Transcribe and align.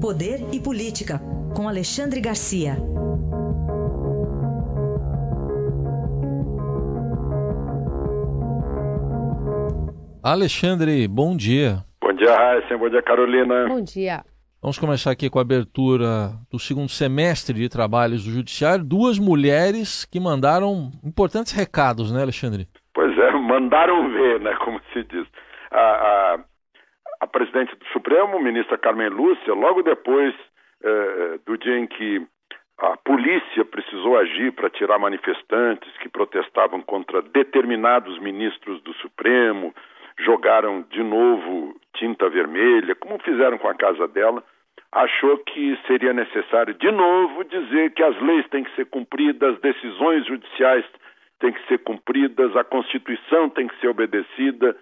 Poder 0.00 0.38
e 0.52 0.60
Política, 0.60 1.20
com 1.56 1.68
Alexandre 1.68 2.20
Garcia. 2.20 2.76
Alexandre, 10.22 11.08
bom 11.08 11.36
dia. 11.36 11.84
Bom 12.00 12.12
dia, 12.12 12.32
Raíssa. 12.32 12.78
Bom 12.78 12.88
dia, 12.88 13.02
Carolina. 13.02 13.66
Bom 13.66 13.82
dia. 13.82 14.22
Vamos 14.62 14.78
começar 14.78 15.10
aqui 15.10 15.28
com 15.28 15.40
a 15.40 15.42
abertura 15.42 16.30
do 16.48 16.60
segundo 16.60 16.88
semestre 16.88 17.58
de 17.58 17.68
trabalhos 17.68 18.24
do 18.24 18.30
Judiciário. 18.30 18.84
Duas 18.84 19.18
mulheres 19.18 20.04
que 20.04 20.20
mandaram 20.20 20.92
importantes 21.02 21.52
recados, 21.52 22.12
né, 22.12 22.22
Alexandre? 22.22 22.68
Pois 22.94 23.18
é, 23.18 23.32
mandaram 23.32 24.08
ver, 24.12 24.38
né, 24.40 24.54
como 24.64 24.80
se 24.92 25.02
diz. 25.02 25.26
A, 25.72 25.80
a, 25.80 26.38
a 27.20 27.26
presidente 27.26 27.74
do 27.76 27.84
Supremo, 27.86 28.40
ministra 28.40 28.78
Carmen 28.78 29.08
Lúcia, 29.08 29.54
logo 29.54 29.82
depois 29.82 30.34
eh, 30.82 31.38
do 31.44 31.56
dia 31.58 31.78
em 31.78 31.86
que 31.86 32.26
a 32.78 32.96
polícia 32.98 33.64
precisou 33.64 34.16
agir 34.16 34.52
para 34.52 34.70
tirar 34.70 34.98
manifestantes 34.98 35.90
que 35.98 36.08
protestavam 36.08 36.80
contra 36.80 37.20
determinados 37.20 38.18
ministros 38.20 38.80
do 38.82 38.94
Supremo, 38.94 39.74
jogaram 40.20 40.82
de 40.82 41.02
novo 41.02 41.74
tinta 41.96 42.28
vermelha, 42.28 42.94
como 42.94 43.18
fizeram 43.18 43.58
com 43.58 43.68
a 43.68 43.74
casa 43.74 44.06
dela, 44.06 44.44
achou 44.92 45.38
que 45.38 45.76
seria 45.86 46.12
necessário 46.12 46.72
de 46.74 46.90
novo 46.90 47.44
dizer 47.44 47.92
que 47.92 48.02
as 48.02 48.18
leis 48.20 48.46
têm 48.48 48.62
que 48.62 48.74
ser 48.76 48.86
cumpridas, 48.86 49.54
as 49.54 49.60
decisões 49.60 50.26
judiciais 50.26 50.84
têm 51.40 51.52
que 51.52 51.66
ser 51.66 51.78
cumpridas, 51.78 52.56
a 52.56 52.64
Constituição 52.64 53.48
tem 53.50 53.66
que 53.66 53.78
ser 53.80 53.88
obedecida, 53.88 54.76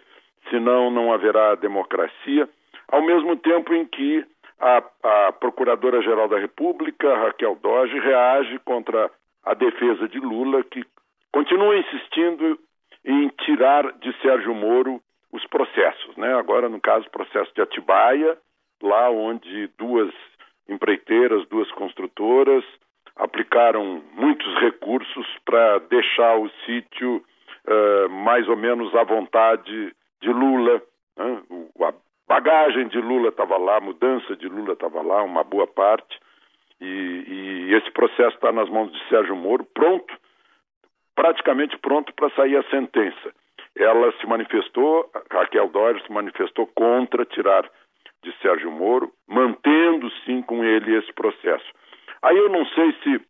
senão 0.51 0.91
não 0.91 1.13
haverá 1.13 1.55
democracia, 1.55 2.49
ao 2.89 3.03
mesmo 3.03 3.37
tempo 3.37 3.75
em 3.75 3.85
que 3.85 4.25
a, 4.61 4.83
a 5.03 5.33
Procuradora-Geral 5.33 6.29
da 6.29 6.39
República, 6.39 7.17
Raquel 7.17 7.59
Doge, 7.63 7.99
reage 7.99 8.59
contra 8.61 9.11
a 9.45 9.55
defesa 9.55 10.09
de 10.09 10.19
Lula, 10.19 10.63
que 10.65 10.85
continua 11.33 11.77
insistindo 11.77 12.59
em 13.05 13.29
tirar 13.45 13.93
de 13.93 14.13
Sérgio 14.21 14.55
Moro 14.55 15.01
os 15.33 15.47
processos, 15.47 16.17
né? 16.17 16.35
Agora, 16.35 16.69
no 16.69 16.81
caso, 16.81 17.11
processo 17.11 17.53
de 17.55 17.61
Atibaia, 17.61 18.37
lá 18.83 19.11
onde 19.11 19.69
duas 19.79 20.13
empreiteiras, 20.69 21.47
duas 21.49 21.71
construtoras 21.73 22.65
aplicaram 23.17 24.03
muitos 24.15 24.53
recursos 24.61 25.27
para 25.45 25.79
deixar 25.79 26.37
o 26.39 26.51
sítio 26.65 27.17
uh, 27.17 28.09
mais 28.11 28.49
ou 28.49 28.57
menos 28.57 28.95
à 28.95 29.05
vontade 29.05 29.95
de 30.21 30.29
Lula. 30.29 30.83
Né? 31.17 31.43
A 31.83 31.95
bagagem 32.27 32.89
de 32.89 33.01
Lula 33.01 33.29
estava 33.29 33.57
lá, 33.57 33.77
a 33.77 33.81
mudança 33.81 34.37
de 34.37 34.49
Lula 34.49 34.73
estava 34.73 35.03
lá, 35.03 35.23
uma 35.23 35.45
boa 35.45 35.67
parte. 35.67 36.19
E, 36.81 36.85
e 37.69 37.75
esse 37.75 37.91
processo 37.91 38.37
está 38.37 38.53
nas 38.53 38.69
mãos 38.69 38.93
de 38.93 39.09
Sérgio 39.09 39.35
Moro, 39.35 39.65
pronto, 39.65 40.13
praticamente 41.15 41.77
pronto 41.79 42.13
para 42.15 42.31
sair 42.31 42.57
a 42.57 42.69
sentença. 42.71 43.33
Ela 43.75 44.13
se 44.21 44.27
manifestou, 44.27 45.11
Raquel 45.31 45.69
Dória 45.69 46.03
se 46.03 46.13
manifestou 46.13 46.67
contra 46.69 47.25
tirar 47.25 47.69
de 48.23 48.33
Sérgio 48.39 48.71
Moro, 48.71 49.13
mantendo 49.27 50.11
sim 50.25 50.43
com 50.43 50.65
ele 50.65 50.97
esse 50.97 51.13
processo. 51.13 51.67
Aí 52.23 52.37
eu 52.37 52.49
não 52.49 52.67
sei 52.67 52.93
se, 53.03 53.21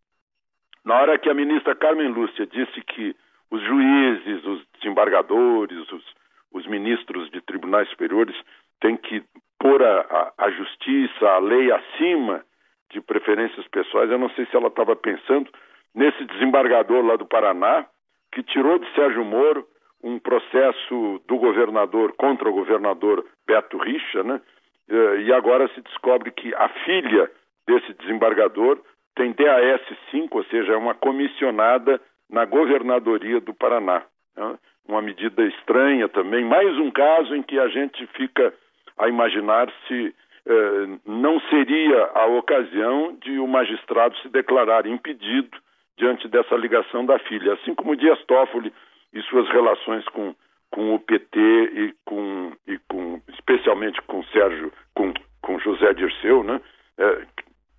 na 0.85 1.01
hora 1.01 1.19
que 1.19 1.29
a 1.29 1.35
ministra 1.35 1.75
Carmen 1.75 2.09
Lúcia 2.09 2.47
disse 2.47 2.81
que 2.83 3.15
os 3.51 3.63
juízes, 3.63 4.45
os 4.45 4.65
desembargadores, 4.79 5.93
os, 5.93 6.05
os 6.53 6.67
ministros 6.67 7.31
de 7.31 7.41
tribunais 7.41 7.89
superiores 7.91 8.37
têm 8.81 8.97
que 8.97 9.23
pôr 9.59 9.83
a, 9.83 10.01
a, 10.01 10.33
a 10.47 10.51
justiça, 10.51 11.27
a 11.29 11.39
lei 11.39 11.71
acima 11.73 12.45
de 12.91 13.01
preferências 13.01 13.67
pessoais, 13.69 14.11
eu 14.11 14.19
não 14.19 14.31
sei 14.31 14.47
se 14.47 14.57
ela 14.57 14.69
estava 14.69 14.95
pensando 14.95 15.51
nesse 15.95 16.25
desembargador 16.27 17.05
lá 17.05 17.17
do 17.17 17.27
Paraná, 17.27 17.87
que 18.33 18.43
tirou 18.43 18.79
de 18.79 18.91
Sérgio 18.95 19.25
Moro 19.25 19.67
um 20.03 20.19
processo 20.19 21.21
do 21.27 21.39
governador 21.39 22.13
contra 22.17 22.49
o 22.49 22.53
governador 22.53 23.25
Beto 23.47 23.79
Richa, 23.79 24.23
né? 24.23 24.41
Eh, 24.89 25.23
e 25.23 25.33
agora 25.33 25.69
se 25.75 25.81
descobre 25.81 26.31
que 26.31 26.55
a 26.55 26.69
filha 26.85 27.31
desse 27.67 27.93
desembargador 27.95 28.79
tem 29.17 29.33
DAS 29.33 29.81
5, 30.11 30.39
ou 30.39 30.45
seja, 30.45 30.75
é 30.75 30.77
uma 30.77 30.95
comissionada 30.95 32.01
na 32.31 32.45
governadoria 32.45 33.41
do 33.41 33.55
Paraná. 33.55 34.05
Né? 34.37 34.59
Uma 34.89 35.03
medida 35.03 35.45
estranha 35.45 36.09
também. 36.09 36.45
Mais 36.45 36.77
um 36.79 36.91
caso 36.91 37.35
em 37.35 37.43
que 37.43 37.59
a 37.59 37.69
gente 37.69 38.07
fica 38.09 38.55
a 38.99 39.09
imaginar 39.09 39.71
se 39.87 40.15
eh, 40.47 40.99
não 41.05 41.41
seria 41.51 42.11
a 42.15 42.27
ocasião 42.27 43.17
de 43.21 43.39
o 43.39 43.49
magistrado 43.49 44.17
se 44.19 44.29
declarar 44.29 44.87
impedido 44.87 45.59
diante 45.99 46.29
dessa 46.29 46.55
ligação 46.55 47.05
da 47.05 47.19
filha. 47.19 47.55
Assim 47.55 47.75
como 47.75 47.97
Dias 47.97 48.23
Toffoli 48.27 48.73
e 49.13 49.21
suas 49.23 49.49
relações 49.49 50.05
com, 50.11 50.35
com 50.71 50.95
o 50.95 51.01
PT 51.01 51.39
e 51.39 51.95
com, 52.05 52.53
e 52.67 52.79
com 52.89 53.21
especialmente 53.29 54.01
com 54.03 54.23
Sérgio, 54.25 54.73
com, 54.95 55.13
com 55.43 55.59
José 55.59 55.93
Dirceu, 55.95 56.45
né? 56.45 56.61
É, 56.99 57.27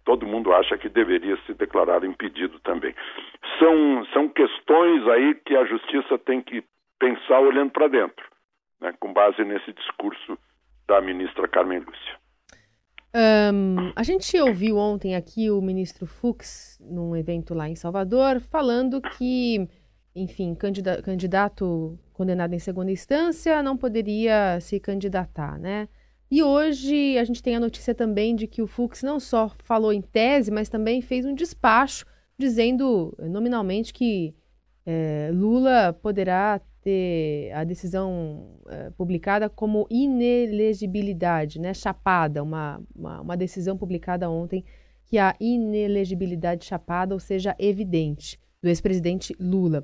todo 0.04 0.26
mundo 0.26 0.54
acha 0.54 0.78
que 0.78 0.90
deveria 0.90 1.38
se 1.46 1.54
declarar 1.54 2.04
impedido 2.04 2.60
também. 2.60 2.94
São, 3.60 4.06
são 4.14 4.30
questões 4.30 5.08
aí 5.08 5.36
que 5.36 5.56
a 5.56 5.66
justiça 5.66 6.18
tem 6.18 6.42
que 6.42 6.64
pensar 7.00 7.40
olhando 7.40 7.72
para 7.72 7.88
dentro, 7.88 8.26
né? 8.82 8.94
com 9.00 9.14
base 9.14 9.44
nesse 9.44 9.74
discurso 9.74 10.38
da 10.88 11.02
ministra 11.02 11.48
Carmen 11.48 11.80
Lúcia. 11.80 12.18
Um, 13.16 13.92
a 13.96 14.04
gente 14.04 14.40
ouviu 14.40 14.78
ontem 14.78 15.16
aqui 15.16 15.50
o 15.50 15.62
ministro 15.62 16.06
Fux, 16.06 16.80
num 16.80 17.16
evento 17.16 17.54
lá 17.54 17.68
em 17.68 17.76
Salvador, 17.76 18.40
falando 18.40 19.02
que 19.02 19.68
enfim, 20.18 20.56
candidato 20.56 21.98
condenado 22.12 22.54
em 22.54 22.60
segunda 22.60 22.92
instância 22.92 23.62
não 23.62 23.78
poderia 23.78 24.60
se 24.60 24.80
candidatar, 24.80 25.60
né? 25.60 25.88
E 26.30 26.42
hoje 26.44 27.18
a 27.18 27.24
gente 27.24 27.42
tem 27.42 27.56
a 27.56 27.60
notícia 27.60 27.94
também 27.94 28.36
de 28.36 28.48
que 28.48 28.62
o 28.62 28.68
Fux 28.68 29.04
não 29.04 29.20
só 29.20 29.50
falou 29.60 29.94
em 29.94 30.02
tese, 30.02 30.52
mas 30.52 30.68
também 30.68 31.02
fez 31.02 31.26
um 31.26 31.36
despacho 31.36 32.06
dizendo 32.38 33.16
nominalmente 33.20 33.94
que 33.94 34.36
é, 34.86 35.30
Lula 35.34 35.94
poderá 35.94 36.60
ter 36.88 37.52
a 37.54 37.64
decisão 37.64 38.60
é, 38.70 38.90
publicada 38.98 39.50
como 39.50 39.88
inelegibilidade, 39.92 41.60
né? 41.60 41.74
Chapada, 41.74 42.42
uma, 42.42 42.80
uma, 42.96 43.22
uma 43.22 43.38
decisão 43.38 43.78
publicada 43.78 44.30
ontem 44.30 44.64
que 45.10 45.18
a 45.18 45.34
inelegibilidade 45.40 46.66
chapada, 46.66 47.14
ou 47.14 47.20
seja, 47.20 47.56
evidente, 47.60 48.38
do 48.62 48.70
ex-presidente 48.70 49.34
Lula 49.40 49.84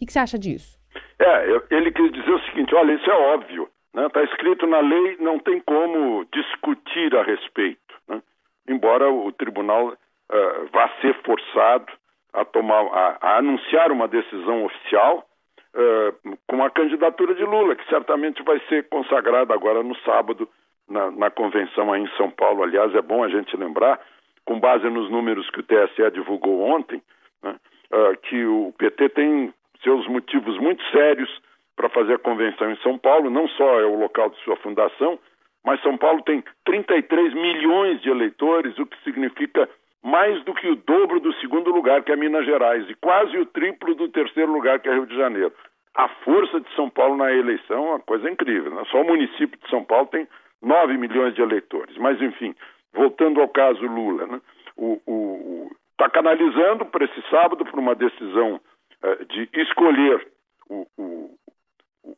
que, 0.00 0.06
que 0.06 0.12
você 0.12 0.18
acha 0.18 0.38
disso? 0.38 0.78
É, 1.18 1.76
ele 1.76 1.92
quis 1.92 2.10
dizer 2.10 2.32
o 2.32 2.40
seguinte: 2.46 2.74
olha, 2.74 2.94
isso 2.94 3.10
é 3.10 3.14
óbvio. 3.34 3.68
Está 3.94 4.20
né? 4.20 4.26
Escrito 4.26 4.66
na 4.66 4.80
lei, 4.80 5.18
não 5.20 5.38
tem 5.38 5.60
como 5.60 6.24
discutir 6.32 7.14
a 7.14 7.22
respeito. 7.22 7.94
Né? 8.08 8.22
Embora 8.68 9.10
o 9.10 9.30
tribunal 9.32 9.88
uh, 9.88 10.66
vá 10.72 10.88
ser 11.00 11.14
forçado 11.22 11.92
a, 12.32 12.44
tomar, 12.44 12.80
a, 12.86 13.18
a 13.20 13.38
anunciar 13.38 13.92
uma 13.92 14.08
decisão 14.08 14.64
oficial 14.64 15.26
uh, 15.74 16.38
com 16.46 16.62
a 16.62 16.70
candidatura 16.70 17.34
de 17.34 17.44
Lula, 17.44 17.76
que 17.76 17.88
certamente 17.88 18.42
vai 18.42 18.60
ser 18.68 18.88
consagrada 18.88 19.54
agora 19.54 19.82
no 19.82 19.96
sábado 19.98 20.48
na, 20.88 21.10
na 21.10 21.30
convenção 21.30 21.92
aí 21.92 22.02
em 22.02 22.16
São 22.16 22.30
Paulo. 22.30 22.62
Aliás, 22.62 22.94
é 22.94 23.02
bom 23.02 23.22
a 23.22 23.28
gente 23.28 23.56
lembrar, 23.56 24.00
com 24.44 24.58
base 24.58 24.88
nos 24.88 25.10
números 25.10 25.48
que 25.50 25.60
o 25.60 25.62
TSE 25.62 26.10
divulgou 26.12 26.62
ontem, 26.62 27.00
né, 27.42 27.56
uh, 27.92 28.16
que 28.22 28.44
o 28.44 28.72
PT 28.78 29.08
tem 29.10 29.54
seus 29.82 30.06
motivos 30.08 30.58
muito 30.58 30.82
sérios 30.90 31.30
para 31.76 31.88
fazer 31.88 32.14
a 32.14 32.18
convenção 32.18 32.70
em 32.70 32.76
São 32.78 32.98
Paulo. 32.98 33.30
Não 33.30 33.48
só 33.48 33.80
é 33.80 33.86
o 33.86 33.98
local 33.98 34.30
de 34.30 34.38
sua 34.42 34.56
fundação, 34.56 35.18
mas 35.64 35.80
São 35.82 35.96
Paulo 35.96 36.22
tem 36.22 36.42
33 36.64 37.34
milhões 37.34 38.00
de 38.02 38.10
eleitores, 38.10 38.78
o 38.78 38.86
que 38.86 39.02
significa 39.02 39.68
mais 40.02 40.42
do 40.44 40.54
que 40.54 40.68
o 40.68 40.76
dobro 40.76 41.20
do 41.20 41.32
segundo 41.34 41.70
lugar, 41.70 42.02
que 42.02 42.12
é 42.12 42.16
Minas 42.16 42.44
Gerais, 42.44 42.88
e 42.88 42.94
quase 42.94 43.36
o 43.36 43.46
triplo 43.46 43.94
do 43.94 44.08
terceiro 44.08 44.52
lugar, 44.52 44.80
que 44.80 44.88
é 44.88 44.94
Rio 44.94 45.06
de 45.06 45.16
Janeiro. 45.16 45.52
A 45.94 46.08
força 46.08 46.60
de 46.60 46.74
São 46.74 46.88
Paulo 46.88 47.16
na 47.16 47.32
eleição 47.32 47.86
é 47.86 47.90
uma 47.90 48.00
coisa 48.00 48.30
incrível. 48.30 48.70
Né? 48.70 48.82
Só 48.90 49.02
o 49.02 49.06
município 49.06 49.58
de 49.58 49.68
São 49.68 49.84
Paulo 49.84 50.06
tem 50.06 50.26
9 50.62 50.96
milhões 50.96 51.34
de 51.34 51.42
eleitores. 51.42 51.96
Mas, 51.98 52.20
enfim, 52.22 52.54
voltando 52.92 53.40
ao 53.40 53.48
caso 53.48 53.84
Lula, 53.86 54.26
né? 54.26 54.40
o 54.76 55.70
está 56.00 56.08
canalizando 56.08 56.86
para 56.86 57.04
esse 57.04 57.22
sábado 57.28 57.62
para 57.62 57.78
uma 57.78 57.94
decisão 57.94 58.58
eh, 59.02 59.24
de 59.26 59.48
escolher 59.60 60.26
o, 60.66 60.86
o, 60.96 61.38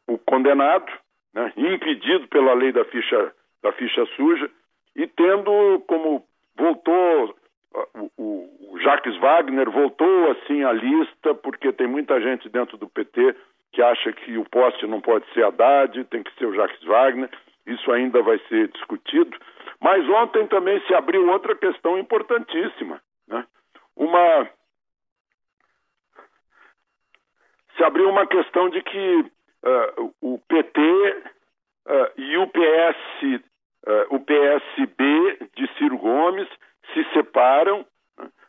o 0.07 0.19
condenado, 0.19 0.87
né, 1.35 1.53
impedido 1.57 2.29
pela 2.29 2.55
lei 2.55 2.71
da 2.71 2.85
ficha, 2.85 3.33
da 3.61 3.73
ficha 3.73 4.07
suja, 4.15 4.49
e 4.95 5.07
tendo 5.09 5.83
como 5.89 6.25
voltou 6.57 7.35
Jacques 8.83 9.17
Wagner 9.19 9.71
voltou 9.71 10.31
assim 10.33 10.65
à 10.65 10.73
lista, 10.73 11.35
porque 11.35 11.73
tem 11.73 11.87
muita 11.87 12.21
gente 12.21 12.49
dentro 12.49 12.77
do 12.77 12.89
PT 12.89 13.35
que 13.73 13.81
acha 13.81 14.13
que 14.13 14.37
o 14.37 14.45
poste 14.45 14.87
não 14.87 15.01
pode 15.01 15.25
ser 15.33 15.45
Haddad, 15.45 16.05
tem 16.05 16.23
que 16.23 16.35
ser 16.35 16.47
o 16.47 16.55
Jacques 16.55 16.83
Wagner, 16.85 17.31
isso 17.67 17.91
ainda 17.91 18.21
vai 18.23 18.39
ser 18.49 18.69
discutido, 18.69 19.37
Mas 19.81 20.09
ontem 20.09 20.47
também 20.47 20.81
se 20.87 20.95
abriu 20.95 21.29
outra 21.29 21.57
questão 21.57 21.99
importantíssima. 21.99 23.01
Né? 23.27 23.45
Uma. 23.97 24.49
Se 27.77 27.83
abriu 27.83 28.09
uma 28.09 28.27
questão 28.27 28.69
de 28.69 28.81
que 28.83 29.21
uh, 29.21 30.15
o 30.21 30.39
PT 30.47 30.81
uh, 30.81 32.21
e 32.21 32.37
o 32.37 32.47
PS, 32.47 33.41
uh, 33.89 34.15
o 34.15 34.21
PSB 34.21 35.51
de 35.57 35.67
Ciro 35.79 35.99
Gomes 35.99 36.49
se 36.93 37.05
separam 37.13 37.85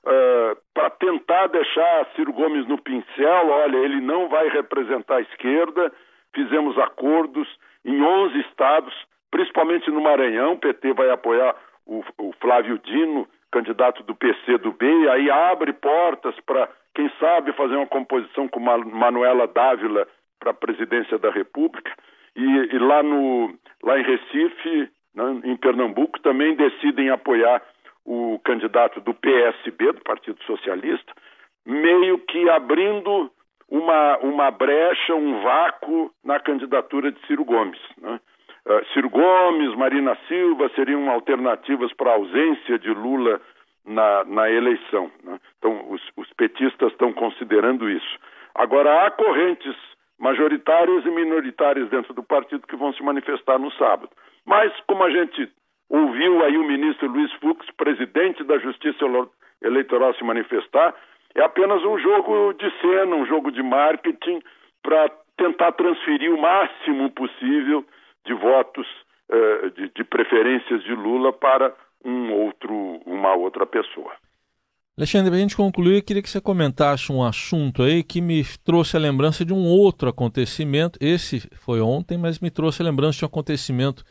Uh, 0.06 0.58
para 0.74 0.90
tentar 0.90 1.48
deixar 1.48 2.08
Ciro 2.16 2.34
Gomes 2.34 2.68
no 2.68 2.78
pincel, 2.78 3.48
olha, 3.50 3.78
ele 3.78 4.02
não 4.02 4.28
vai 4.28 4.50
representar 4.50 5.18
a 5.18 5.22
esquerda, 5.22 5.92
fizemos 6.36 6.78
acordos 6.78 7.48
em 7.86 8.02
11 8.02 8.40
estados, 8.42 8.94
principalmente 9.32 9.90
no 9.90 10.02
Maranhão, 10.02 10.54
o 10.54 10.58
PT 10.58 10.94
vai 10.94 11.10
apoiar 11.10 11.56
o, 11.86 12.04
o 12.18 12.34
Flávio 12.42 12.78
Dino, 12.80 13.28
candidato 13.52 14.04
do 14.04 14.16
PC 14.16 14.58
do 14.58 14.72
B, 14.72 14.86
aí 15.10 15.30
abre 15.30 15.72
portas 15.74 16.36
para, 16.42 16.68
quem 16.96 17.10
sabe, 17.20 17.54
fazer 17.54 17.76
uma 17.76 17.88
composição 17.88 18.48
com 18.48 18.60
Manuela 18.60 19.48
Dávila 19.48 20.08
para 20.40 20.52
a 20.52 20.56
presidência 20.56 21.18
da 21.20 21.30
República. 21.30 21.92
E, 22.36 22.44
e, 22.44 22.80
lá, 22.80 23.04
no, 23.04 23.54
lá 23.84 24.00
em 24.00 24.04
Recife, 24.04 24.90
né, 25.16 25.42
em 25.44 25.56
Pernambuco, 25.56 26.20
também 26.22 26.56
decidem 26.56 27.12
apoiar 27.12 27.62
o 28.06 28.40
candidato 28.44 29.00
do 29.02 29.14
PSB, 29.14 29.94
do 29.94 30.02
Partido 30.02 30.42
Socialista, 30.44 31.14
meio 31.66 32.20
que 32.20 32.50
abrindo 32.50 33.32
uma, 33.70 34.18
uma 34.20 34.52
brecha, 34.52 35.16
um 35.16 35.42
vácuo 35.42 36.12
na 36.24 36.40
candidatura 36.40 37.12
de 37.12 37.26
Ciro 37.26 37.46
Gomes. 37.46 37.80
Né? 38.00 38.20
Uh, 38.66 38.86
Ciro 38.94 39.10
Gomes, 39.10 39.76
Marina 39.76 40.18
Silva 40.28 40.70
seriam 40.76 41.10
alternativas 41.10 41.92
para 41.94 42.12
a 42.12 42.16
ausência 42.16 42.78
de 42.78 42.90
Lula 42.90 43.42
na, 43.86 44.24
na 44.26 44.50
eleição. 44.50 45.10
Né? 45.24 45.40
Então, 45.58 45.90
os, 45.90 46.02
os 46.16 46.32
petistas 46.34 46.92
estão 46.92 47.14
considerando 47.14 47.90
isso. 47.90 48.20
Agora, 48.56 49.06
há 49.06 49.12
correntes 49.12 49.76
majoritárias 50.20 51.06
e 51.06 51.10
minoritárias 51.10 51.90
dentro 51.90 52.14
do 52.14 52.24
partido 52.24 52.68
que 52.68 52.76
vão 52.76 52.94
se 52.94 53.02
manifestar 53.04 53.58
no 53.58 53.72
sábado. 53.72 54.10
Mas, 54.46 54.72
como 54.88 55.04
a 55.04 55.10
gente 55.10 55.50
ouviu 55.94 56.44
aí 56.44 56.58
o 56.58 56.68
ministro 56.68 57.08
Luiz 57.08 57.32
Fux, 57.34 57.64
presidente 57.78 58.44
da 58.44 58.58
Justiça 58.58 59.06
Eleitoral, 59.62 60.16
se 60.16 60.24
manifestar, 60.24 60.96
é 61.36 61.42
apenas 61.44 61.84
um 61.84 62.00
jogo 62.00 62.54
de 62.54 62.70
cena, 62.82 63.16
um 63.16 63.26
jogo 63.28 63.52
de 63.52 63.62
marketing 63.62 64.42
para 64.82 65.10
tentar 65.38 65.72
transferir 65.74 66.34
o 66.34 66.42
máximo 66.42 67.12
possível 67.12 67.86
de 68.26 68.34
votos, 68.34 68.88
eh, 69.30 69.70
de, 69.76 69.92
de 69.96 70.04
preferências 70.04 70.84
de 70.84 70.94
Lula 70.96 71.32
para 71.32 71.74
um 72.04 72.34
outro, 72.34 72.74
uma 73.06 73.36
outra 73.36 73.66
pessoa. 73.66 74.12
Alexandre, 74.98 75.30
para 75.30 75.38
a 75.38 75.42
gente 75.42 75.58
concluir, 75.58 75.98
eu 75.98 76.04
queria 76.04 76.22
que 76.22 76.30
você 76.30 76.42
comentasse 76.42 77.12
um 77.12 77.24
assunto 77.24 77.82
aí 77.82 78.04
que 78.04 78.22
me 78.22 78.44
trouxe 78.64 78.96
a 78.96 79.00
lembrança 79.00 79.44
de 79.44 79.54
um 79.54 79.66
outro 79.66 80.10
acontecimento. 80.10 81.00
Esse 81.02 81.50
foi 81.58 81.82
ontem, 81.82 82.18
mas 82.18 82.40
me 82.40 82.52
trouxe 82.52 82.82
a 82.82 82.86
lembrança 82.86 83.20
de 83.20 83.26
um 83.26 83.28
acontecimento 83.28 84.04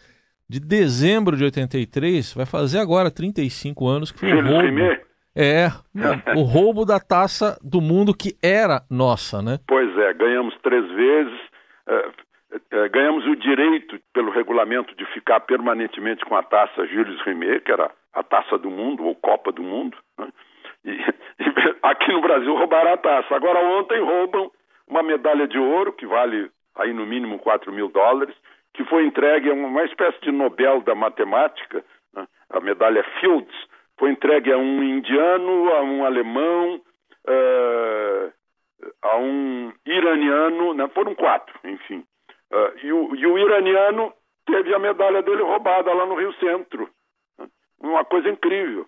de 0.52 0.60
dezembro 0.60 1.34
de 1.34 1.44
83, 1.44 2.34
vai 2.34 2.44
fazer 2.44 2.78
agora 2.78 3.10
35 3.10 3.88
anos 3.88 4.12
que 4.12 4.20
foi 4.20 4.34
o 4.34 4.44
roubo. 4.44 5.00
É, 5.34 5.68
o 6.36 6.42
roubo 6.42 6.84
da 6.84 7.00
taça 7.00 7.58
do 7.64 7.80
mundo 7.80 8.12
que 8.12 8.36
era 8.42 8.82
nossa, 8.90 9.40
né? 9.40 9.56
Pois 9.66 9.88
é, 9.96 10.12
ganhamos 10.12 10.54
três 10.62 10.86
vezes, 10.90 11.40
é, 11.88 12.10
é, 12.70 12.88
ganhamos 12.90 13.24
o 13.24 13.34
direito 13.34 13.98
pelo 14.12 14.30
regulamento 14.30 14.94
de 14.94 15.06
ficar 15.14 15.40
permanentemente 15.40 16.22
com 16.26 16.36
a 16.36 16.42
taça 16.42 16.86
Gilles 16.86 17.22
Rimet, 17.22 17.60
que 17.64 17.72
era 17.72 17.90
a 18.12 18.22
taça 18.22 18.58
do 18.58 18.70
mundo, 18.70 19.04
ou 19.04 19.14
Copa 19.14 19.52
do 19.52 19.62
Mundo. 19.62 19.96
Né? 20.18 20.28
E, 20.84 20.90
e, 21.40 21.76
aqui 21.82 22.12
no 22.12 22.20
Brasil 22.20 22.54
roubaram 22.54 22.92
a 22.92 22.98
taça. 22.98 23.34
Agora 23.34 23.58
ontem 23.58 24.02
roubam 24.02 24.50
uma 24.86 25.02
medalha 25.02 25.48
de 25.48 25.58
ouro, 25.58 25.94
que 25.94 26.04
vale 26.04 26.50
aí 26.76 26.92
no 26.92 27.06
mínimo 27.06 27.38
4 27.38 27.72
mil 27.72 27.88
dólares, 27.88 28.34
que 28.74 28.84
foi 28.84 29.04
entregue 29.04 29.50
a 29.50 29.54
uma 29.54 29.84
espécie 29.84 30.20
de 30.20 30.32
Nobel 30.32 30.80
da 30.82 30.94
matemática, 30.94 31.84
né? 32.14 32.26
a 32.50 32.60
medalha 32.60 33.04
Fields, 33.20 33.54
foi 33.98 34.10
entregue 34.10 34.52
a 34.52 34.58
um 34.58 34.82
indiano, 34.82 35.72
a 35.72 35.82
um 35.82 36.04
alemão, 36.04 36.80
uh, 37.28 38.32
a 39.02 39.16
um 39.18 39.72
iraniano, 39.86 40.74
né? 40.74 40.88
foram 40.88 41.14
quatro, 41.14 41.58
enfim. 41.64 42.04
Uh, 42.50 42.78
e, 42.82 42.92
o, 42.92 43.14
e, 43.14 43.26
o, 43.26 43.38
iraniano 43.38 44.12
teve 44.46 44.74
a 44.74 44.78
medalha 44.78 45.22
dele 45.22 45.42
roubada 45.42 45.92
lá 45.92 46.04
no 46.06 46.16
Rio 46.16 46.32
Centro. 46.34 46.88
Né? 47.38 47.46
Uma 47.80 48.04
coisa 48.04 48.28
incrível. 48.28 48.86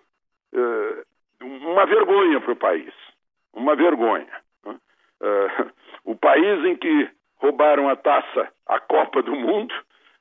Uh, 0.53 1.03
uma 1.41 1.85
vergonha 1.85 2.41
para 2.41 2.51
o 2.51 2.57
país. 2.57 2.93
Uma 3.53 3.75
vergonha. 3.75 4.41
Né? 4.65 4.77
o 6.03 6.15
país 6.15 6.65
em 6.65 6.75
que 6.75 7.09
roubaram 7.37 7.89
a 7.89 7.95
taça, 7.95 8.51
a 8.67 8.79
Copa 8.79 9.21
do 9.21 9.35
Mundo, 9.35 9.73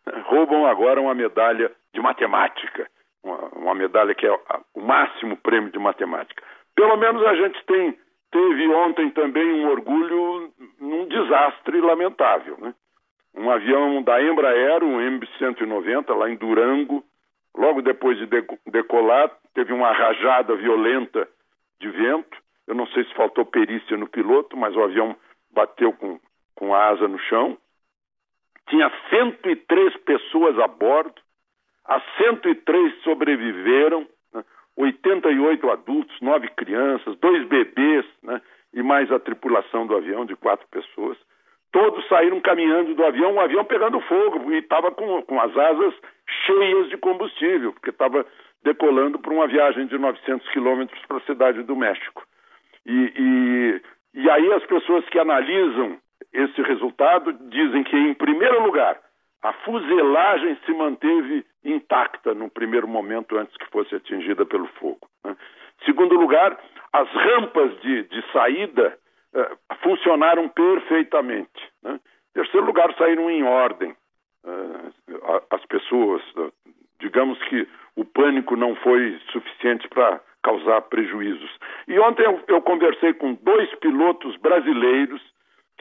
roubam 0.27 0.67
agora 0.67 1.01
uma 1.01 1.15
medalha 1.15 1.71
de 1.93 2.01
matemática, 2.01 2.89
uma, 3.23 3.39
uma 3.57 3.75
medalha 3.75 4.15
que 4.15 4.27
é 4.27 4.39
o 4.75 4.81
máximo 4.81 5.37
prêmio 5.37 5.71
de 5.71 5.79
matemática. 5.79 6.43
Pelo 6.75 6.97
menos 6.97 7.25
a 7.25 7.35
gente 7.37 7.65
tem, 7.67 7.99
teve 8.31 8.69
ontem 8.69 9.11
também 9.11 9.65
um 9.65 9.69
orgulho 9.69 10.53
num 10.81 11.07
desastre 11.07 11.81
lamentável. 11.81 12.57
Né? 12.59 12.75
Um 13.35 13.51
avião 13.51 14.03
da 14.03 14.23
Embraer, 14.23 14.83
um 14.83 14.99
MB-190, 14.99 16.15
lá 16.15 16.31
em 16.31 16.37
Durango, 16.37 17.05
logo 17.57 17.81
depois 17.83 18.19
de 18.19 18.27
decolar, 18.67 19.31
teve 19.55 19.73
uma 19.73 19.93
rajada 19.93 20.55
violenta 20.57 21.29
de 21.81 21.89
vento. 21.89 22.37
Eu 22.67 22.75
não 22.75 22.87
sei 22.89 23.05
se 23.05 23.15
faltou 23.15 23.45
perícia 23.45 23.97
no 23.97 24.09
piloto, 24.09 24.57
mas 24.57 24.75
o 24.75 24.83
avião 24.83 25.17
bateu 25.53 25.93
com 25.93 26.19
com 26.55 26.75
a 26.75 26.89
asa 26.89 27.09
no 27.09 27.19
chão. 27.19 27.57
Tinha 28.75 28.91
103 29.09 29.97
pessoas 29.99 30.59
a 30.59 30.67
bordo, 30.67 31.15
as 31.85 32.03
103 32.17 33.03
sobreviveram, 33.05 34.05
né? 34.35 34.43
88 34.77 35.71
adultos, 35.71 36.21
9 36.21 36.49
crianças, 36.57 37.17
dois 37.19 37.47
bebês, 37.47 38.05
né? 38.21 38.43
e 38.73 38.83
mais 38.83 39.13
a 39.13 39.21
tripulação 39.21 39.87
do 39.87 39.95
avião 39.95 40.27
de 40.27 40.35
quatro 40.35 40.67
pessoas. 40.73 41.17
Todos 41.71 42.05
saíram 42.09 42.41
caminhando 42.41 42.97
do 42.97 43.05
avião, 43.05 43.35
o 43.35 43.41
avião 43.41 43.65
pegando 43.65 44.01
fogo 44.01 44.51
e 44.51 44.59
estava 44.59 44.91
com, 44.91 45.23
com 45.23 45.41
as 45.41 45.57
asas 45.57 45.95
cheias 46.45 46.89
de 46.89 46.97
combustível, 46.97 47.73
porque 47.75 47.91
estava 47.91 48.27
decolando 48.65 49.21
para 49.21 49.33
uma 49.33 49.47
viagem 49.47 49.87
de 49.87 49.97
900 49.97 50.49
quilômetros 50.49 51.01
para 51.07 51.19
a 51.19 51.27
cidade 51.27 51.63
do 51.63 51.77
México. 51.77 52.27
E, 52.85 53.13
e, 53.17 53.83
e 54.15 54.31
aí 54.31 54.53
as 54.53 54.67
pessoas 54.67 55.09
que 55.11 55.19
analisam 55.21 55.97
esse 56.35 56.61
resultado 56.63 57.33
dizem 57.49 57.85
que, 57.85 57.97
em 57.97 58.13
primeiro 58.13 58.63
lugar, 58.63 59.01
a 59.43 59.53
fuselagem 59.53 60.59
se 60.67 60.73
manteve 60.73 61.47
intacta 61.65 62.35
no 62.35 62.51
primeiro 62.51 62.89
momento 62.89 63.39
antes 63.39 63.57
que 63.57 63.71
fosse 63.71 63.95
atingida 63.95 64.45
pelo 64.45 64.67
fogo. 64.79 65.09
Né? 65.25 65.37
Segundo 65.85 66.17
lugar, 66.17 66.59
as 66.93 67.09
rampas 67.11 67.81
de, 67.81 68.03
de 68.05 68.33
saída 68.33 68.99
uh, 69.35 69.77
funcionaram 69.83 70.49
perfeitamente. 70.49 71.71
Né? 71.83 72.01
Terceiro 72.33 72.67
lugar, 72.67 72.93
saíram 72.97 73.31
em 73.31 73.45
ordem 73.45 73.95
uh, 74.45 75.43
as 75.51 75.65
pessoas. 75.67 76.23
Uh, 76.37 76.53
digamos 77.01 77.39
que 77.45 77.69
o 77.97 78.05
pânico 78.05 78.57
não 78.57 78.75
foi 78.77 79.21
suficiente 79.31 79.87
para 79.89 80.21
causar 80.43 80.83
prejuízos. 80.83 81.51
E 81.87 81.99
ontem 81.99 82.25
eu, 82.25 82.43
eu 82.49 82.63
conversei 82.63 83.13
com 83.15 83.35
dois 83.35 83.73
pilotos 83.77 84.37
brasileiros 84.37 85.23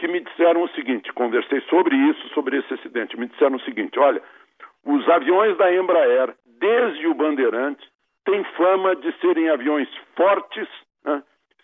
que 0.03 0.07
me 0.09 0.19
disseram 0.19 0.63
o 0.63 0.69
seguinte: 0.69 1.13
conversei 1.13 1.61
sobre 1.69 1.95
isso, 1.95 2.27
sobre 2.33 2.57
esse 2.57 2.73
acidente. 2.73 3.17
Me 3.17 3.27
disseram 3.27 3.55
o 3.55 3.61
seguinte: 3.61 3.97
olha, 3.97 4.21
os 4.85 5.07
aviões 5.07 5.57
da 5.57 5.73
Embraer, 5.73 6.35
desde 6.59 7.07
o 7.07 7.13
Bandeirante, 7.13 7.87
têm 8.25 8.43
fama 8.57 8.97
de 8.97 9.13
serem 9.21 9.49
aviões 9.49 9.87
fortes, 10.17 10.67
né, 11.05 11.23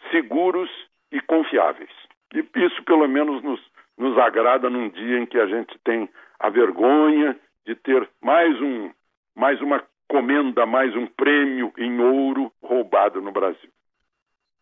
seguros 0.09 0.69
e 1.11 1.19
confiáveis. 1.19 1.89
E 2.33 2.45
isso, 2.63 2.81
pelo 2.83 3.09
menos, 3.09 3.43
nos, 3.43 3.59
nos 3.97 4.17
agrada 4.17 4.69
num 4.69 4.87
dia 4.87 5.19
em 5.19 5.25
que 5.25 5.37
a 5.37 5.47
gente 5.47 5.77
tem 5.83 6.07
a 6.39 6.49
vergonha 6.49 7.37
de 7.65 7.75
ter 7.75 8.07
mais, 8.23 8.61
um, 8.61 8.89
mais 9.35 9.59
uma 9.59 9.83
comenda, 10.07 10.65
mais 10.65 10.95
um 10.95 11.07
prêmio 11.07 11.73
em 11.77 11.99
ouro 11.99 12.53
roubado 12.63 13.21
no 13.21 13.33
Brasil. 13.33 13.69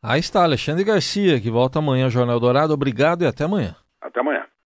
Aí 0.01 0.19
está 0.19 0.43
Alexandre 0.43 0.83
Garcia, 0.83 1.39
que 1.39 1.49
volta 1.49 1.79
amanhã 1.79 2.05
ao 2.05 2.09
Jornal 2.11 2.39
Dourado. 2.39 2.73
Obrigado 2.73 3.23
e 3.23 3.27
até 3.27 3.43
amanhã. 3.43 3.75
Até 4.01 4.19
amanhã. 4.21 4.46